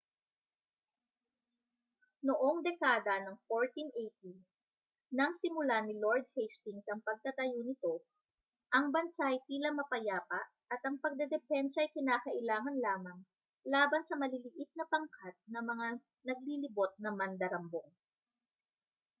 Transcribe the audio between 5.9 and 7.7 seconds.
lord hastings ang pagtatayo